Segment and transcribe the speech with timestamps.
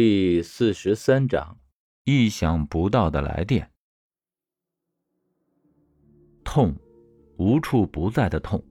[0.00, 1.58] 第四十三章，
[2.04, 3.68] 意想不到的来电。
[6.44, 6.72] 痛，
[7.36, 8.64] 无处不在的痛，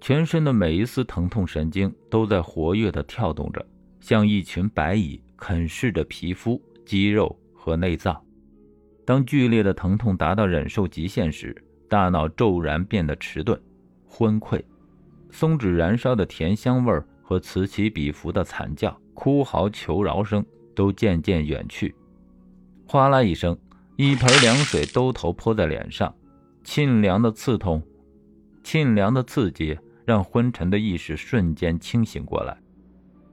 [0.00, 3.62] 全身的每一丝疼痛神经都在活跃的跳动着，
[4.00, 8.18] 像一群白蚁啃噬着皮肤、肌肉和内脏。
[9.04, 11.54] 当剧烈的疼痛达到忍受极限时，
[11.86, 13.62] 大脑骤然变得迟钝、
[14.06, 14.64] 昏聩，
[15.30, 18.96] 松脂燃烧的甜香味儿和此起彼伏的惨叫。
[19.12, 20.44] 哭嚎求饶声
[20.74, 21.94] 都渐渐远去，
[22.86, 23.58] 哗啦一声，
[23.96, 26.14] 一盆凉水兜头泼在脸上，
[26.62, 27.82] 沁凉的刺痛，
[28.62, 32.54] 沁凉的刺激让昏沉的意识瞬间清醒过来。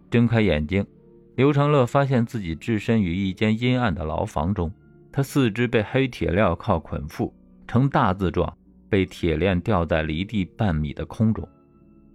[0.09, 0.87] 睁开眼睛，
[1.35, 4.71] 刘长乐发现自己置身于一间阴暗的牢房中，
[5.11, 7.29] 他四肢被黑铁镣铐捆缚，
[7.67, 8.57] 呈大字状，
[8.89, 11.45] 被铁链吊在离地半米的空中，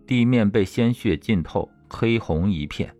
[0.08, 2.92] 地面被鲜血浸透，黑红一片。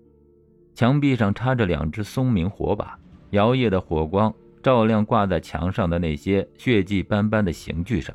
[0.75, 2.99] 墙壁上插着两只松明火把，
[3.31, 8.15] 摇曳的火光照亮挂在墙上的那些血迹斑斑的刑具上。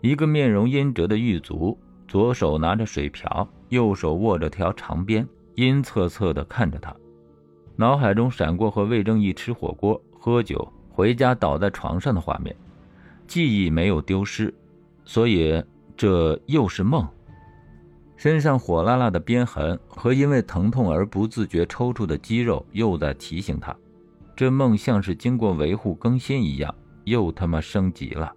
[0.00, 6.96] 一个面容阴折的狱卒，左手拿着水瓢，右手握着条长鞭，阴恻恻地看着他。
[7.76, 12.56] 脑海中闪过和魏正义吃火锅、喝酒、回家倒在床上的画面，
[13.26, 14.54] 记忆没有丢失，
[15.04, 15.62] 所以
[15.98, 17.06] 这又是梦。
[18.16, 23.76] 身上火辣辣的鞭痕和因为疼痛而不自觉抽搐的肌肉，又在提醒他，
[24.34, 28.32] 这梦像是经过维护更新一样，又他妈升级了。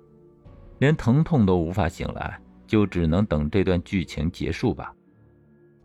[0.80, 4.94] 连疼痛都无法醒来，就只能等这段剧情结束吧。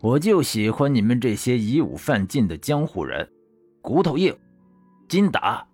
[0.01, 3.27] 我就喜欢你们这些以武犯禁的江湖人，
[3.81, 4.35] 骨头硬，
[5.07, 5.65] 筋打。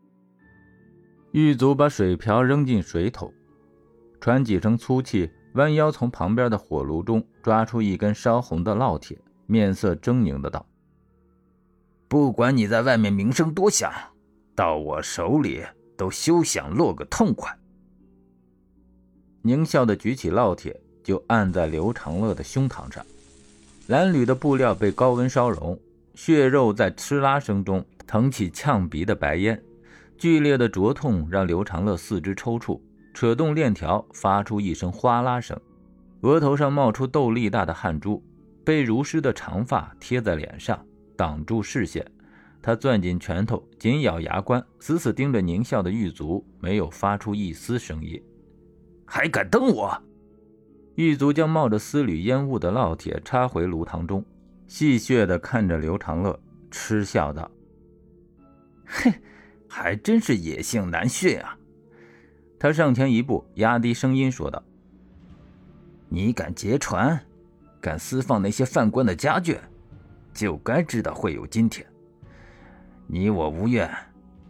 [1.31, 3.33] 狱卒把水瓢扔进水桶，
[4.19, 5.29] 喘几声粗气。
[5.53, 10.65] 弯腰从旁边的火炉中抓出一根烧红的烙铁，面色狰狞的道
[12.07, 13.91] ：“不管你在外面名声多响，
[14.55, 15.63] 到我手里
[15.97, 17.57] 都休想落个痛快。”
[19.43, 23.05] 狞笑的举起烙铁，就按在刘长乐的胸膛上。
[23.87, 25.77] 蓝缕的布料被高温烧融，
[26.15, 29.61] 血肉在哧啦声中腾起呛鼻的白烟，
[30.17, 32.79] 剧烈的灼痛让刘长乐四肢抽搐。
[33.13, 35.59] 扯动链条，发出一声哗啦声，
[36.21, 38.23] 额头上冒出豆粒大的汗珠，
[38.63, 40.85] 被如湿的长发贴在脸上，
[41.15, 42.05] 挡住视线。
[42.61, 48.21] 他攥紧拳头，紧咬牙关，死死盯着狞笑的狱卒，没有发出一丝声音。
[49.05, 49.91] 还敢瞪我？
[50.95, 54.23] 狱卒将冒着丝缕烟雾的烙铁插回炉膛中，
[54.67, 56.39] 戏谑地看着刘长乐，
[56.69, 57.49] 嗤笑道
[58.85, 59.13] ：“哼，
[59.67, 61.57] 还真是野性难驯啊！”
[62.61, 64.61] 他上前一步，压低声音说道
[66.09, 67.19] ：“你敢劫船，
[67.81, 69.57] 敢私放那些犯官的家眷，
[70.31, 71.83] 就该知道会有今天。
[73.07, 73.89] 你我无怨，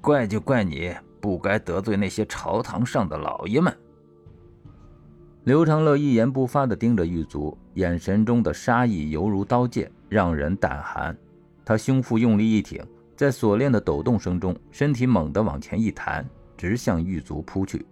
[0.01, 3.73] 怪就怪你不该得罪那些朝堂上的老爷们。”
[5.45, 11.17] 刘长乐一言不发地盯着狱卒，眼神中的杀意犹如刀剑，让人胆寒。
[11.63, 12.85] 他胸腹用力一挺，
[13.15, 17.85] 在锁链的抖动声中，身体猛地往前一弹，直向狱卒扑去。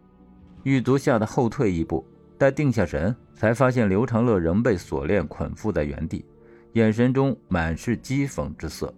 [0.64, 2.06] 狱卒吓得后退一步，
[2.38, 6.26] 待定下神，才发现刘长乐仍被锁链捆缚在原地，
[6.74, 8.94] 眼神中满是讥讽之色。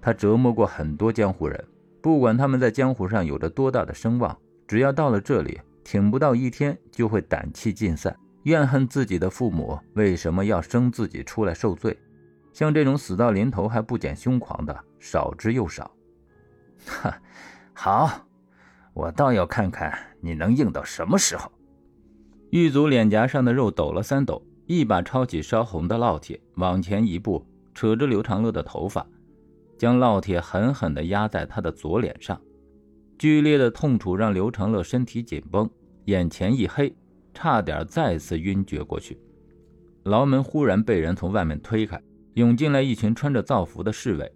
[0.00, 1.64] 他折磨过很多江湖人，
[2.00, 4.36] 不管他们在江湖上有着多大的声望，
[4.66, 11.96] 只要到了这里，挺不到一天就会胆气尽散，怨恨自己的父母为什么要生自己出来受罪。
[12.52, 15.90] 像这种死到临头还不减凶狂的，少之又少。
[16.84, 17.18] 哈，
[17.72, 18.26] 好。
[18.94, 21.50] 我倒要看看你能硬到什么时候！
[22.50, 29.06] 狱卒脸颊上的肉抖了三抖，一把抄起烧红的烙铁，往前一步，扯着刘长乐的头发，
[29.78, 32.38] 将烙铁狠狠地压在他的左脸上。
[33.18, 35.68] 剧烈的痛楚让刘长乐身体紧绷，
[36.04, 36.94] 眼前一黑，
[37.32, 39.18] 差点再次晕厥过去。
[40.02, 42.02] 牢门忽然被人从外面推开，
[42.34, 44.30] 涌进来一群穿着造服的侍卫。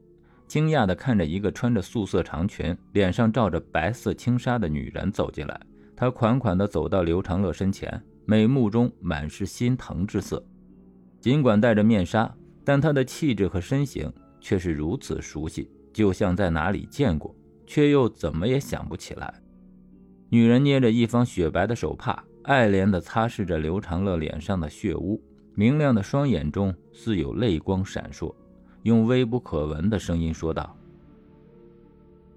[0.47, 5.61] 惊讶地看着一个穿着素色长裙、脸上罩着白色轻纱的女人走进来，
[5.97, 10.45] 她款款地走到刘长乐身前，眉目中满是心疼之色。
[11.21, 12.33] 尽管戴着面纱，
[12.65, 17.35] 但她的气质和身形却是如此熟悉，就像在哪里见过，
[17.67, 19.35] 却又怎么也想不起来。
[20.29, 25.21] 女人捏着一方雪白的手帕，爱怜地擦拭着刘长乐脸上的血污，
[25.55, 28.33] 明亮的双眼中似有泪光闪烁。
[28.87, 30.77] 用微不可闻的声音说道：“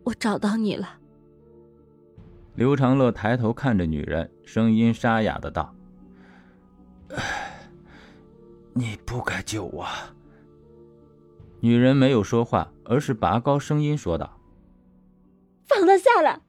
[0.04, 1.00] 我找到你了。”
[2.58, 5.72] 刘长乐抬头看着女人，声音沙哑的道
[8.74, 9.86] ：“你不该救我。”
[11.62, 14.40] 女人没有说话，而是拔高声音说道
[15.70, 16.42] ：“放他下来！